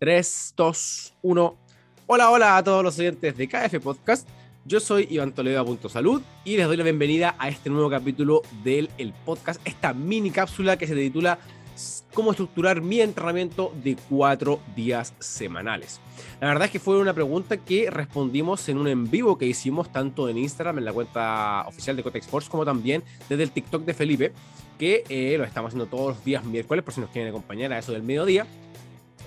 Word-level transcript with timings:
3, 0.00 0.54
2, 0.56 1.14
1. 1.20 1.56
Hola, 2.06 2.30
hola 2.30 2.56
a 2.56 2.64
todos 2.64 2.82
los 2.82 2.98
oyentes 2.98 3.36
de 3.36 3.46
KF 3.46 3.80
Podcast. 3.82 4.26
Yo 4.64 4.80
soy 4.80 5.06
Iván 5.10 5.32
Toledo 5.32 5.62
Punto 5.66 5.90
Salud 5.90 6.22
y 6.42 6.56
les 6.56 6.66
doy 6.66 6.78
la 6.78 6.84
bienvenida 6.84 7.36
a 7.38 7.50
este 7.50 7.68
nuevo 7.68 7.90
capítulo 7.90 8.40
del 8.64 8.88
el 8.96 9.12
podcast, 9.12 9.60
esta 9.66 9.92
mini 9.92 10.30
cápsula 10.30 10.78
que 10.78 10.86
se 10.86 10.94
titula 10.94 11.38
Cómo 12.14 12.30
estructurar 12.30 12.80
mi 12.80 13.02
entrenamiento 13.02 13.74
de 13.84 13.98
cuatro 14.08 14.60
días 14.74 15.12
semanales. 15.18 16.00
La 16.40 16.48
verdad 16.48 16.64
es 16.64 16.70
que 16.70 16.80
fue 16.80 16.98
una 16.98 17.12
pregunta 17.12 17.58
que 17.58 17.90
respondimos 17.90 18.66
en 18.70 18.78
un 18.78 18.88
en 18.88 19.10
vivo 19.10 19.36
que 19.36 19.44
hicimos 19.44 19.92
tanto 19.92 20.30
en 20.30 20.38
Instagram, 20.38 20.78
en 20.78 20.86
la 20.86 20.94
cuenta 20.94 21.66
oficial 21.68 21.94
de 21.94 22.02
Cotex 22.02 22.26
Force, 22.26 22.48
como 22.48 22.64
también 22.64 23.02
desde 23.28 23.42
el 23.42 23.50
TikTok 23.50 23.84
de 23.84 23.92
Felipe, 23.92 24.32
que 24.78 25.04
eh, 25.10 25.36
lo 25.36 25.44
estamos 25.44 25.68
haciendo 25.68 25.94
todos 25.94 26.16
los 26.16 26.24
días 26.24 26.42
miércoles, 26.42 26.82
por 26.82 26.94
si 26.94 27.02
nos 27.02 27.10
quieren 27.10 27.28
acompañar 27.28 27.70
a 27.74 27.78
eso 27.78 27.92
del 27.92 28.02
mediodía 28.02 28.46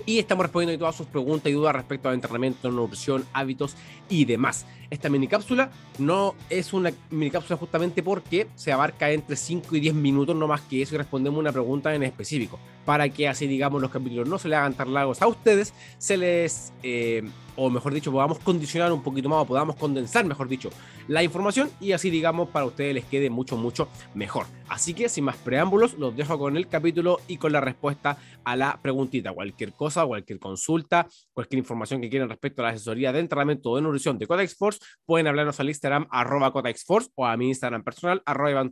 y 0.06 0.18
estamos 0.18 0.44
respondiendo 0.44 0.78
todas 0.78 0.96
sus 0.96 1.06
preguntas 1.06 1.50
y 1.50 1.54
dudas 1.54 1.74
respecto 1.74 2.08
al 2.08 2.14
entrenamiento, 2.14 2.70
nutrición, 2.70 3.24
hábitos 3.32 3.76
y 4.08 4.24
demás. 4.24 4.66
Esta 4.90 5.08
mini 5.08 5.26
cápsula 5.26 5.70
no 5.98 6.34
es 6.50 6.72
una 6.72 6.92
mini 7.10 7.30
cápsula 7.30 7.56
justamente 7.56 8.02
porque 8.02 8.46
se 8.54 8.72
abarca 8.72 9.10
entre 9.10 9.36
5 9.36 9.76
y 9.76 9.80
10 9.80 9.94
minutos, 9.94 10.36
no 10.36 10.46
más 10.46 10.60
que 10.62 10.82
eso, 10.82 10.94
y 10.94 10.98
respondemos 10.98 11.38
una 11.38 11.52
pregunta 11.52 11.94
en 11.94 12.02
específico, 12.02 12.58
para 12.84 13.08
que 13.08 13.28
así, 13.28 13.46
digamos, 13.46 13.80
los 13.80 13.90
capítulos 13.90 14.28
no 14.28 14.38
se 14.38 14.48
le 14.48 14.56
hagan 14.56 14.74
tan 14.74 14.92
largos 14.92 15.22
a 15.22 15.26
ustedes, 15.26 15.74
se 15.98 16.16
les 16.16 16.72
eh, 16.82 17.22
o 17.56 17.70
mejor 17.70 17.94
dicho, 17.94 18.10
podamos 18.10 18.38
condicionar 18.38 18.92
un 18.92 19.02
poquito 19.02 19.28
más 19.28 19.42
o 19.42 19.46
podamos 19.46 19.76
condensar, 19.76 20.24
mejor 20.24 20.48
dicho, 20.48 20.70
la 21.08 21.22
información 21.22 21.70
y 21.80 21.92
así, 21.92 22.10
digamos, 22.10 22.48
para 22.48 22.66
ustedes 22.66 22.94
les 22.94 23.04
quede 23.04 23.30
mucho, 23.30 23.56
mucho 23.56 23.88
mejor. 24.14 24.46
Así 24.68 24.94
que, 24.94 25.08
sin 25.08 25.24
más 25.24 25.36
preámbulos, 25.36 25.98
los 25.98 26.16
dejo 26.16 26.38
con 26.38 26.56
el 26.56 26.68
capítulo 26.68 27.20
y 27.28 27.36
con 27.36 27.52
la 27.52 27.60
respuesta 27.60 28.16
a 28.44 28.56
la 28.56 28.80
preguntita. 28.80 29.32
Cualquier 29.32 29.72
cosa, 29.72 30.04
cualquier 30.06 30.38
consulta, 30.38 31.06
cualquier 31.32 31.58
información 31.58 32.00
que 32.00 32.08
quieran 32.08 32.28
respecto 32.28 32.62
a 32.62 32.66
la 32.66 32.70
asesoría 32.70 33.12
de 33.12 33.20
entrenamiento 33.20 33.76
de 33.76 33.82
nutrición 33.82 34.18
de 34.18 34.26
Codex 34.26 34.56
Force, 34.56 34.80
pueden 35.04 35.26
hablarnos 35.26 35.60
al 35.60 35.68
Instagram 35.68 36.06
arroba 36.10 36.52
Codex 36.52 36.84
Force 36.84 37.10
o 37.14 37.26
a 37.26 37.36
mi 37.36 37.48
Instagram 37.48 37.84
personal 37.84 38.22
arroba 38.24 38.64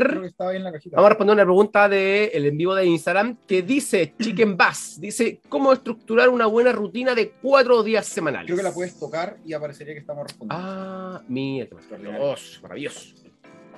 Vamos 0.00 1.04
a 1.04 1.08
responder 1.10 1.34
una 1.34 1.44
pregunta 1.44 1.88
del 1.88 2.30
el 2.32 2.46
en 2.46 2.56
vivo 2.56 2.74
de 2.74 2.86
Instagram 2.86 3.36
que 3.46 3.62
dice 3.62 4.14
Chicken 4.18 4.56
Bass. 4.56 4.98
Dice, 4.98 5.40
¿cómo 5.48 5.72
estructurar 5.72 6.30
una 6.30 6.46
buena 6.46 6.72
rutina 6.72 7.14
de 7.14 7.32
cuatro 7.42 7.82
días 7.82 8.06
semanales? 8.06 8.46
Creo 8.46 8.56
que 8.56 8.62
la 8.62 8.72
puedes 8.72 8.98
tocar 8.98 9.36
y 9.44 9.52
aparecería 9.52 9.92
que 9.92 10.00
estamos 10.00 10.24
respondiendo. 10.24 10.66
Ah, 10.66 11.22
mira, 11.28 11.68
maravilloso, 11.90 12.62
maravilloso. 12.62 13.14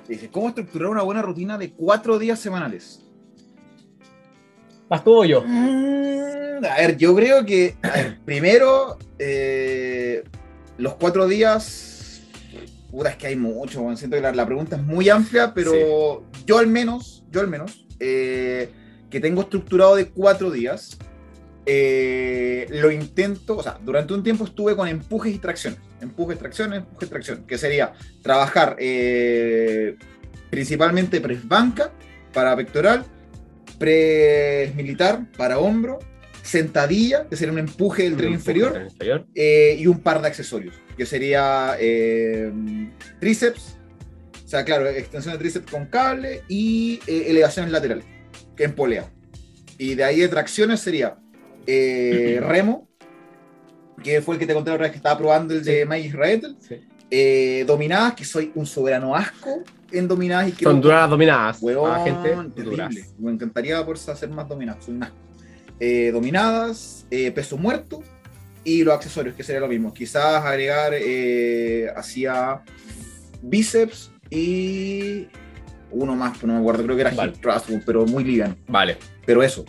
Dice, 0.07 0.29
¿cómo 0.29 0.49
estructurar 0.49 0.89
una 0.89 1.01
buena 1.01 1.21
rutina 1.21 1.57
de 1.57 1.71
cuatro 1.71 2.17
días 2.17 2.39
semanales? 2.39 3.05
¿Vas 4.93 5.03
tú 5.03 5.25
yo? 5.25 5.43
Mm, 5.43 6.63
a 6.65 6.77
ver, 6.77 6.97
yo 6.97 7.15
creo 7.15 7.43
que, 7.43 7.75
primero, 8.25 8.99
eh, 9.17 10.23
los 10.77 10.93
cuatro 10.93 11.27
días, 11.27 12.21
puta, 12.91 13.09
es 13.09 13.15
que 13.15 13.25
hay 13.25 13.35
mucho, 13.35 13.83
siento 13.97 14.17
que 14.17 14.21
la, 14.21 14.45
pregunta 14.45 14.75
es 14.75 14.83
muy 14.83 15.09
amplia, 15.09 15.51
pero 15.55 16.23
yo 16.45 16.59
al 16.59 16.67
menos, 16.67 17.23
yo 17.31 17.41
al 17.41 17.47
menos, 17.47 17.87
eh, 17.99 18.69
que 19.09 19.19
tengo 19.19 19.41
estructurado 19.41 19.95
de 19.95 20.09
cuatro 20.09 20.51
días, 20.51 20.95
eh, 21.65 22.67
lo 22.69 22.91
intento, 22.91 23.57
o 23.57 23.63
sea, 23.63 23.79
durante 23.83 24.13
un 24.13 24.21
tiempo 24.21 24.43
estuve 24.43 24.75
con 24.75 24.87
empujes 24.87 25.33
y 25.33 25.39
tracciones, 25.39 25.79
empujes, 26.01 26.37
tracciones, 26.37 26.81
empujes, 26.81 27.09
tracciones, 27.09 27.45
que 27.47 27.57
sería 27.57 27.93
trabajar 28.21 28.77
principalmente 30.51 31.19
press 31.19 31.47
banca 31.47 31.91
para 32.31 32.55
pectoral, 32.55 33.03
press 33.83 34.73
militar 34.75 35.25
para 35.35 35.59
hombro, 35.59 35.99
sentadilla, 36.41 37.27
que 37.27 37.35
sería 37.35 37.51
un 37.51 37.59
empuje 37.59 38.03
del 38.03 38.15
tren 38.15 38.31
inferior, 38.31 38.87
eh, 39.35 39.75
y 39.77 39.87
un 39.87 39.99
par 39.99 40.21
de 40.21 40.27
accesorios, 40.29 40.73
que 40.95 41.05
sería 41.05 41.75
eh, 41.77 42.49
tríceps, 43.19 43.77
o 44.45 44.47
sea, 44.47 44.63
claro, 44.63 44.87
extensión 44.87 45.33
de 45.33 45.39
tríceps 45.39 45.69
con 45.69 45.87
cable 45.87 46.43
y 46.47 47.01
eh, 47.07 47.25
elevaciones 47.27 47.73
laterales, 47.73 48.05
que 48.55 48.63
en 48.63 48.73
polea. 48.73 49.11
Y 49.77 49.95
de 49.95 50.05
ahí 50.05 50.21
de 50.21 50.29
tracciones 50.29 50.79
sería 50.79 51.17
remo, 51.67 52.87
que 54.01 54.21
fue 54.21 54.35
el 54.35 54.39
que 54.39 54.47
te 54.47 54.53
conté 54.53 54.69
la 54.69 54.75
otra 54.75 54.83
vez 54.83 54.91
que 54.91 54.97
estaba 54.97 55.17
probando 55.17 55.53
el 55.53 55.65
de 55.65 55.85
Mike 55.85 56.07
Israel. 56.07 56.57
Dominadas, 57.67 58.13
que 58.13 58.25
soy 58.25 58.51
un 58.55 58.65
soberano 58.65 59.15
asco 59.15 59.63
en 59.91 60.07
dominadas. 60.07 60.49
Y 60.49 60.63
Son 60.63 60.81
duras 60.81 61.01
las 61.01 61.09
dominadas. 61.09 61.57
Huevón, 61.61 62.03
gente, 62.03 62.35
Me 63.19 63.31
encantaría 63.31 63.85
por 63.85 63.95
hacer 63.95 64.29
más 64.29 64.47
dominadas. 64.47 64.83
Soy 64.85 64.99
eh, 65.79 66.11
dominadas, 66.11 67.05
eh, 67.11 67.31
peso 67.31 67.57
muerto 67.57 68.03
y 68.63 68.83
los 68.83 68.93
accesorios, 68.93 69.35
que 69.35 69.43
sería 69.43 69.61
lo 69.61 69.67
mismo. 69.67 69.93
Quizás 69.93 70.43
agregar 70.43 70.93
eh, 70.93 71.91
hacia 71.95 72.61
bíceps 73.41 74.11
y 74.29 75.27
uno 75.91 76.15
más, 76.15 76.41
no 76.43 76.53
me 76.53 76.59
acuerdo, 76.59 76.83
creo 76.83 76.95
que 76.95 77.01
era 77.01 77.11
hip 77.11 77.41
thrust, 77.41 77.69
pero 77.85 78.05
muy 78.05 78.23
liviano. 78.23 78.55
Vale. 78.67 78.97
Pero 79.25 79.43
eso, 79.43 79.65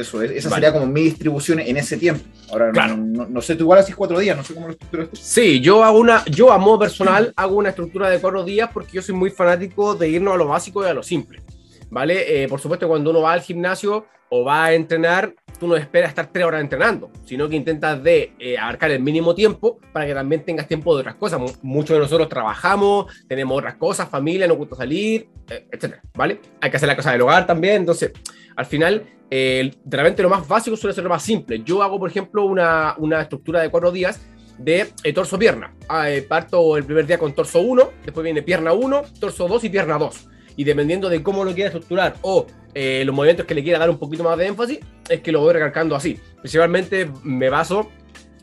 eso, 0.00 0.22
esa 0.22 0.50
sería 0.50 0.72
como 0.72 0.86
mi 0.86 1.02
distribución 1.02 1.60
en 1.60 1.76
ese 1.76 1.96
tiempo. 1.96 2.24
Ahora, 2.50 2.72
no, 2.96 3.40
sé, 3.40 3.56
tú 3.56 3.64
igual 3.64 3.78
haces 3.80 3.96
cuatro 3.96 4.18
días, 4.18 4.36
no 4.36 4.44
sé 4.44 4.54
cómo 4.54 4.66
lo 4.66 4.72
estructuras 4.72 5.08
Sí, 5.12 5.60
yo 5.60 5.84
hago 5.84 5.98
una, 5.98 6.24
yo 6.26 6.52
a 6.52 6.58
modo 6.58 6.80
personal 6.80 7.32
hago 7.36 7.56
una 7.56 7.70
estructura 7.70 8.08
de 8.10 8.20
cuatro 8.20 8.44
días 8.44 8.70
porque 8.72 8.92
yo 8.92 9.02
soy 9.02 9.14
muy 9.14 9.30
fanático 9.30 9.94
de 9.94 10.08
irnos 10.08 10.34
a 10.34 10.36
lo 10.36 10.46
básico 10.48 10.84
y 10.84 10.88
a 10.88 10.94
lo 10.94 11.02
simple. 11.02 11.42
¿Vale? 11.90 12.42
Eh, 12.42 12.48
por 12.48 12.60
supuesto, 12.60 12.88
cuando 12.88 13.10
uno 13.10 13.20
va 13.22 13.32
al 13.32 13.40
gimnasio 13.40 14.06
o 14.28 14.44
va 14.44 14.64
a 14.64 14.74
entrenar, 14.74 15.34
tú 15.58 15.68
no 15.68 15.76
esperas 15.76 16.08
estar 16.08 16.26
tres 16.32 16.44
horas 16.44 16.60
entrenando, 16.60 17.10
sino 17.24 17.48
que 17.48 17.56
intentas 17.56 18.02
de 18.02 18.32
eh, 18.38 18.58
abarcar 18.58 18.90
el 18.90 19.00
mínimo 19.00 19.34
tiempo 19.34 19.78
para 19.92 20.06
que 20.06 20.14
también 20.14 20.44
tengas 20.44 20.66
tiempo 20.66 20.94
de 20.94 21.00
otras 21.00 21.14
cosas. 21.16 21.40
Muchos 21.62 21.94
de 21.94 22.00
nosotros 22.00 22.28
trabajamos, 22.28 23.06
tenemos 23.28 23.56
otras 23.56 23.76
cosas, 23.76 24.08
familia, 24.08 24.46
nos 24.46 24.56
gusta 24.56 24.76
salir, 24.76 25.28
eh, 25.48 25.68
etcétera, 25.70 26.02
¿vale? 26.14 26.40
Hay 26.60 26.70
que 26.70 26.76
hacer 26.76 26.88
la 26.88 26.96
cosa 26.96 27.12
del 27.12 27.22
hogar 27.22 27.46
también, 27.46 27.76
entonces, 27.76 28.12
al 28.56 28.66
final, 28.66 29.04
eh, 29.30 29.74
realmente 29.84 30.22
lo 30.22 30.28
más 30.28 30.46
básico 30.46 30.76
suele 30.76 30.94
ser 30.94 31.04
lo 31.04 31.10
más 31.10 31.22
simple. 31.22 31.62
Yo 31.64 31.82
hago, 31.82 31.98
por 31.98 32.08
ejemplo, 32.08 32.44
una, 32.44 32.94
una 32.98 33.22
estructura 33.22 33.60
de 33.60 33.70
cuatro 33.70 33.90
días 33.90 34.20
de 34.58 34.86
torso-pierna. 35.14 35.74
Ah, 35.88 36.06
parto 36.28 36.76
el 36.76 36.84
primer 36.84 37.06
día 37.06 37.18
con 37.18 37.32
torso 37.32 37.60
1, 37.60 37.90
después 38.04 38.22
viene 38.24 38.42
pierna 38.42 38.72
1, 38.72 39.02
torso 39.18 39.48
2 39.48 39.64
y 39.64 39.68
pierna 39.68 39.98
2 39.98 40.28
y 40.56 40.64
dependiendo 40.64 41.08
de 41.08 41.22
cómo 41.22 41.44
lo 41.44 41.52
quiera 41.52 41.68
estructurar 41.68 42.16
o 42.22 42.46
eh, 42.74 43.02
los 43.04 43.14
movimientos 43.14 43.46
que 43.46 43.54
le 43.54 43.62
quiera 43.62 43.78
dar 43.78 43.90
un 43.90 43.98
poquito 43.98 44.24
más 44.24 44.36
de 44.38 44.46
énfasis, 44.46 44.80
es 45.08 45.20
que 45.20 45.32
lo 45.32 45.40
voy 45.40 45.52
recalcando 45.52 45.94
así. 45.94 46.18
Principalmente 46.40 47.10
me 47.22 47.48
baso 47.48 47.90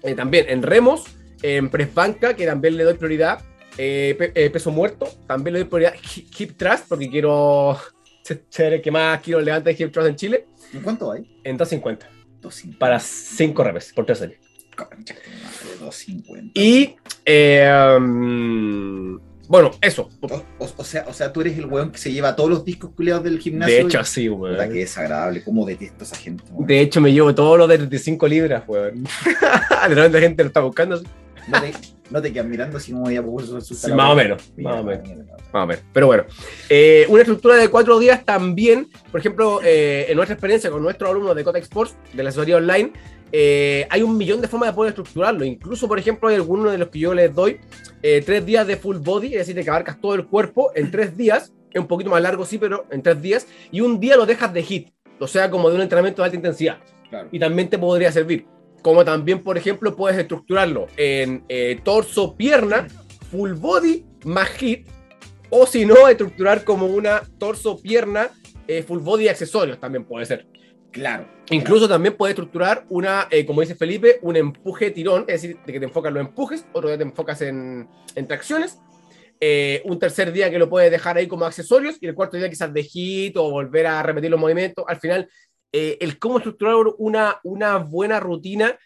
eh, 0.03 0.13
también 0.13 0.45
en 0.49 0.63
remos, 0.63 1.05
en 1.41 1.69
press 1.69 1.93
banca, 1.93 2.35
que 2.35 2.45
también 2.45 2.78
le 2.78 2.83
doy 2.83 2.93
prioridad, 2.95 3.41
eh, 3.78 4.49
peso 4.51 4.72
muerto, 4.72 5.07
también 5.28 5.53
le 5.53 5.59
doy 5.59 5.69
prioridad 5.69 5.93
hip 6.38 6.57
thrust, 6.57 6.88
porque 6.88 7.09
quiero 7.09 7.78
ser 8.49 8.73
el 8.73 8.81
que 8.81 8.91
más 8.91 9.21
quiero 9.21 9.41
levantar 9.41 9.73
hip 9.77 9.91
thrust 9.91 10.09
en 10.09 10.15
Chile. 10.15 10.45
¿En 10.73 10.81
cuánto 10.81 11.11
hay? 11.11 11.21
En 11.43 11.57
250. 11.57 12.05
250. 12.41 12.79
Para 12.79 12.99
5 12.99 13.63
reps 13.63 13.93
por 13.93 14.05
3 14.05 14.17
series. 14.17 14.39
250. 15.79 16.51
Y 16.53 16.95
um, 17.97 19.19
bueno, 19.51 19.71
eso. 19.81 20.09
O, 20.59 20.83
sea, 20.85 21.05
o 21.09 21.13
sea, 21.13 21.33
tú 21.33 21.41
eres 21.41 21.57
el 21.57 21.65
weón 21.65 21.91
que 21.91 21.97
se 21.97 22.11
lleva 22.11 22.37
todos 22.37 22.49
los 22.49 22.63
discos 22.63 22.91
culiados 22.95 23.25
del 23.25 23.37
gimnasio. 23.37 23.75
De 23.75 23.81
hecho, 23.81 24.03
sí, 24.05 24.29
weón. 24.29 24.55
Puta, 24.55 24.69
que 24.69 24.75
desagradable. 24.75 25.43
¿Cómo 25.43 25.65
detesto 25.65 25.97
a 25.99 26.03
esa 26.03 26.15
gente, 26.15 26.43
De 26.59 26.79
hecho, 26.79 27.01
me 27.01 27.11
llevo 27.11 27.35
todos 27.35 27.57
los 27.57 27.67
de 27.67 27.77
35 27.77 28.27
libras, 28.29 28.63
weón. 28.65 29.03
de 29.89 29.95
repente 29.95 30.17
la 30.17 30.21
gente 30.21 30.43
lo 30.43 30.47
está 30.47 30.61
buscando. 30.61 31.01
No 31.51 31.61
te, 31.61 31.73
no 32.09 32.21
te 32.21 32.33
quedas 32.33 32.47
mirando 32.47 32.79
si 32.79 32.93
no 32.93 33.01
voy 33.01 33.17
a 33.17 33.61
sí, 33.61 33.91
Más 33.93 34.11
o 34.11 34.15
menos. 34.15 34.53
Más 34.57 34.79
o 34.79 34.83
menos. 34.83 35.09
Más 35.53 35.63
o 35.63 35.67
menos. 35.67 35.83
Pero 35.93 36.07
bueno. 36.07 36.23
Eh, 36.69 37.05
una 37.09 37.21
estructura 37.21 37.55
de 37.55 37.69
cuatro 37.69 37.99
días 37.99 38.23
también, 38.25 38.87
por 39.11 39.19
ejemplo, 39.19 39.59
eh, 39.63 40.05
en 40.09 40.15
nuestra 40.15 40.33
experiencia 40.33 40.69
con 40.69 40.81
nuestros 40.81 41.09
alumnos 41.09 41.35
de 41.35 41.43
Cotex 41.43 41.63
Sports, 41.65 41.95
de 42.13 42.23
la 42.23 42.29
asesoría 42.29 42.57
online, 42.57 42.93
eh, 43.31 43.87
hay 43.89 44.01
un 44.01 44.17
millón 44.17 44.41
de 44.41 44.47
formas 44.47 44.69
de 44.69 44.75
poder 44.75 44.89
estructurarlo. 44.89 45.45
Incluso, 45.45 45.87
por 45.87 45.97
ejemplo, 45.97 46.29
hay 46.29 46.35
algunos 46.35 46.71
de 46.71 46.77
los 46.77 46.89
que 46.89 46.99
yo 46.99 47.13
les 47.13 47.33
doy 47.33 47.59
eh, 48.01 48.21
tres 48.25 48.45
días 48.45 48.67
de 48.67 48.75
full 48.75 48.97
body, 48.97 49.27
es 49.27 49.47
decir, 49.47 49.63
que 49.63 49.69
abarcas 49.69 49.99
todo 49.99 50.15
el 50.15 50.27
cuerpo 50.27 50.71
en 50.75 50.91
tres 50.91 51.15
días. 51.15 51.53
Es 51.71 51.79
un 51.79 51.87
poquito 51.87 52.09
más 52.09 52.21
largo, 52.21 52.45
sí, 52.45 52.57
pero 52.57 52.85
en 52.91 53.01
tres 53.01 53.21
días. 53.21 53.47
Y 53.71 53.81
un 53.81 53.99
día 53.99 54.17
lo 54.17 54.25
dejas 54.25 54.53
de 54.53 54.63
hit, 54.63 54.89
o 55.19 55.27
sea, 55.27 55.49
como 55.49 55.69
de 55.69 55.75
un 55.75 55.81
entrenamiento 55.81 56.21
de 56.21 56.25
alta 56.25 56.35
intensidad. 56.35 56.77
Y 57.31 57.39
también 57.39 57.69
te 57.69 57.77
podría 57.77 58.11
servir. 58.11 58.45
Como 58.81 59.05
también, 59.05 59.43
por 59.43 59.57
ejemplo, 59.57 59.95
puedes 59.95 60.17
estructurarlo 60.17 60.87
en 60.97 61.43
eh, 61.49 61.79
torso, 61.83 62.35
pierna, 62.35 62.87
full 63.29 63.53
body 63.53 64.05
más 64.25 64.49
hit. 64.49 64.87
O 65.49 65.66
si 65.66 65.85
no, 65.85 66.07
estructurar 66.07 66.63
como 66.63 66.85
una 66.85 67.22
torso, 67.37 67.79
pierna, 67.79 68.29
full 68.87 68.99
body 68.99 69.28
accesorios 69.28 69.79
también 69.79 70.05
puede 70.05 70.25
ser. 70.25 70.47
Claro. 70.91 71.28
Incluso 71.49 71.87
también 71.87 72.16
puedes 72.16 72.33
estructurar 72.33 72.85
una, 72.89 73.28
eh, 73.31 73.45
como 73.45 73.61
dice 73.61 73.75
Felipe, 73.75 74.19
un 74.22 74.35
empuje 74.35 74.91
tirón, 74.91 75.25
es 75.27 75.41
decir, 75.41 75.57
de 75.66 75.73
que 75.73 75.79
te 75.79 75.85
enfocas 75.85 76.09
en 76.09 76.13
los 76.16 76.27
empujes, 76.27 76.66
otro 76.73 76.89
día 76.89 76.97
te 76.97 77.03
enfocas 77.03 77.41
en, 77.41 77.89
en 78.16 78.27
tracciones, 78.27 78.79
eh, 79.39 79.81
un 79.85 79.97
tercer 79.97 80.31
día 80.31 80.51
que 80.51 80.59
lo 80.59 80.69
puedes 80.69 80.91
dejar 80.91 81.17
ahí 81.17 81.27
como 81.27 81.45
accesorios 81.45 81.97
y 81.99 82.07
el 82.07 82.13
cuarto 82.13 82.37
día 82.37 82.49
quizás 82.49 82.73
de 82.73 82.84
hit 82.84 83.35
o 83.37 83.49
volver 83.49 83.87
a 83.87 84.03
repetir 84.03 84.29
los 84.29 84.39
movimientos. 84.39 84.85
Al 84.87 84.99
final, 84.99 85.29
eh, 85.72 85.97
el 86.02 86.20
cómo 86.20 86.38
estructurar 86.38 86.76
una, 86.97 87.40
una 87.44 87.78
buena 87.78 88.20
rutina 88.20 88.78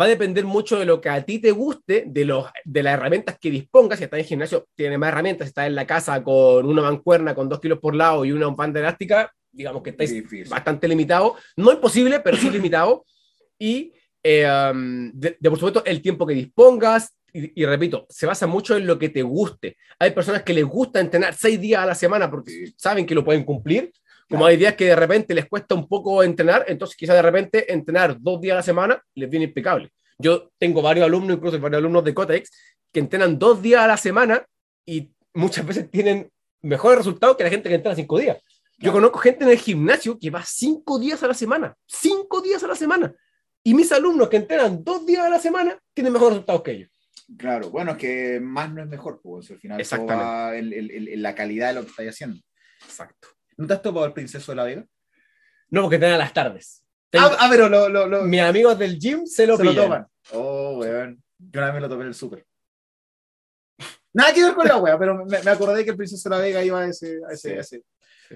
va 0.00 0.04
a 0.04 0.08
depender 0.08 0.44
mucho 0.44 0.78
de 0.78 0.86
lo 0.86 1.00
que 1.00 1.08
a 1.08 1.22
ti 1.24 1.38
te 1.38 1.50
guste, 1.50 2.04
de, 2.06 2.24
los, 2.24 2.46
de 2.64 2.82
las 2.82 2.94
herramientas 2.94 3.38
que 3.38 3.50
dispongas. 3.50 3.98
Si 3.98 4.04
estás 4.04 4.20
en 4.20 4.26
gimnasio, 4.26 4.66
tiene 4.74 4.96
más 4.96 5.08
herramientas. 5.08 5.46
Si 5.46 5.50
estás 5.50 5.66
en 5.66 5.74
la 5.74 5.86
casa 5.86 6.22
con 6.22 6.66
una 6.66 6.82
mancuerna 6.82 7.34
con 7.34 7.48
dos 7.48 7.60
kilos 7.60 7.78
por 7.78 7.94
lado 7.94 8.24
y 8.24 8.32
una 8.32 8.48
banda 8.48 8.80
elástica, 8.80 9.32
digamos 9.52 9.82
que 9.82 9.90
estáis 9.90 10.48
bastante 10.48 10.88
limitado. 10.88 11.36
No 11.56 11.72
imposible, 11.72 12.20
pero 12.20 12.36
sí 12.36 12.48
limitado. 12.50 13.04
Y 13.58 13.92
eh, 14.22 14.70
um, 14.72 15.10
de, 15.12 15.36
por 15.42 15.58
supuesto, 15.58 15.84
el 15.84 16.00
tiempo 16.00 16.26
que 16.26 16.34
dispongas, 16.34 17.14
y, 17.32 17.64
repito, 17.64 18.06
se 18.08 18.26
basa 18.26 18.48
mucho 18.48 18.76
en 18.76 18.86
lo 18.86 18.98
que 18.98 19.08
te 19.08 19.22
guste. 19.22 19.76
Hay 20.00 20.10
personas 20.10 20.42
que 20.42 20.52
les 20.52 20.64
gusta 20.64 20.98
entrenar 20.98 21.34
seis 21.34 21.60
días 21.60 21.80
a 21.80 21.86
la 21.86 21.94
semana 21.94 22.28
porque 22.28 22.72
saben 22.76 23.06
que 23.06 23.14
lo 23.14 23.24
pueden 23.24 23.44
cumplir. 23.44 23.92
Como 24.30 24.46
hay 24.46 24.56
días 24.56 24.74
que 24.74 24.86
de 24.86 24.94
repente 24.94 25.34
les 25.34 25.48
cuesta 25.48 25.74
un 25.74 25.88
poco 25.88 26.22
entrenar, 26.22 26.64
entonces 26.68 26.96
quizás 26.96 27.16
de 27.16 27.22
repente 27.22 27.72
entrenar 27.72 28.16
dos 28.20 28.40
días 28.40 28.54
a 28.54 28.56
la 28.58 28.62
semana 28.62 29.02
les 29.16 29.28
viene 29.28 29.46
impecable. 29.46 29.90
Yo 30.18 30.52
tengo 30.56 30.80
varios 30.80 31.04
alumnos, 31.04 31.36
incluso 31.36 31.58
varios 31.58 31.78
alumnos 31.78 32.04
de 32.04 32.14
Cotex, 32.14 32.50
que 32.92 33.00
entrenan 33.00 33.38
dos 33.38 33.60
días 33.60 33.80
a 33.80 33.88
la 33.88 33.96
semana 33.96 34.46
y 34.86 35.10
muchas 35.34 35.66
veces 35.66 35.90
tienen 35.90 36.30
mejores 36.62 36.98
resultados 36.98 37.36
que 37.36 37.42
la 37.42 37.50
gente 37.50 37.68
que 37.68 37.74
entrena 37.74 37.96
cinco 37.96 38.18
días. 38.18 38.38
Yo 38.78 38.92
conozco 38.92 39.18
gente 39.18 39.44
en 39.44 39.50
el 39.50 39.58
gimnasio 39.58 40.18
que 40.18 40.30
va 40.30 40.42
cinco 40.44 40.98
días 40.98 41.22
a 41.22 41.26
la 41.26 41.34
semana, 41.34 41.74
cinco 41.86 42.40
días 42.40 42.62
a 42.62 42.68
la 42.68 42.76
semana. 42.76 43.12
Y 43.62 43.74
mis 43.74 43.90
alumnos 43.92 44.28
que 44.28 44.36
entrenan 44.36 44.82
dos 44.82 45.04
días 45.04 45.24
a 45.24 45.28
la 45.28 45.38
semana 45.38 45.76
tienen 45.92 46.12
mejores 46.12 46.34
resultados 46.34 46.62
que 46.62 46.70
ellos. 46.70 46.90
Claro, 47.36 47.70
bueno, 47.70 47.92
es 47.92 47.98
que 47.98 48.40
más 48.40 48.72
no 48.72 48.82
es 48.82 48.88
mejor, 48.88 49.20
pues 49.22 49.50
al 49.50 49.58
final 49.58 49.82
va 50.08 50.56
en, 50.56 51.22
la 51.22 51.34
calidad 51.34 51.68
de 51.68 51.74
lo 51.74 51.82
que 51.82 51.90
estáis 51.90 52.10
haciendo. 52.10 52.40
Exacto. 52.82 53.28
¿No 53.60 53.66
te 53.66 53.74
has 53.74 53.82
topado 53.82 54.06
el 54.06 54.14
Princeso 54.14 54.52
de 54.52 54.56
la 54.56 54.64
Vega? 54.64 54.86
No, 55.68 55.82
porque 55.82 55.96
a 55.96 56.16
las 56.16 56.32
tardes. 56.32 56.82
ah, 57.12 57.36
ah, 57.38 57.48
pero 57.50 57.68
lo, 57.68 57.90
lo, 57.90 58.22
mis 58.22 58.40
amigos 58.40 58.78
del 58.78 58.98
gym 58.98 59.26
se 59.26 59.46
lo, 59.46 59.58
se 59.58 59.74
toman. 59.74 60.06
Oh, 60.32 60.78
weón. 60.78 61.22
Yo 61.38 61.60
una 61.60 61.66
vez 61.66 61.74
me 61.74 61.80
lo 61.82 61.88
topé 61.90 62.02
en 62.02 62.08
el 62.08 62.14
súper. 62.14 62.46
Nada 64.14 64.32
que 64.32 64.42
ver 64.42 64.54
con 64.54 64.66
la 64.66 64.78
wea, 64.78 64.98
pero 64.98 65.26
me, 65.26 65.36
acordé 65.36 65.84
que 65.84 65.90
el 65.90 65.96
Princeso 65.96 66.30
de 66.30 66.36
la 66.36 66.40
Vega 66.40 66.64
iba 66.64 66.80
a 66.80 66.86
ese. 66.86 67.20
A 67.28 67.32
ese, 67.32 67.82